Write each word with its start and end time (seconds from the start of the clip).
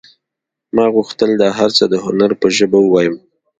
ما 0.75 0.85
غوښتل 0.95 1.31
دا 1.41 1.49
هر 1.57 1.69
څه 1.77 1.83
د 1.93 1.95
هنر 2.05 2.31
په 2.41 2.47
ژبه 2.57 2.77
ووایم 2.81 3.15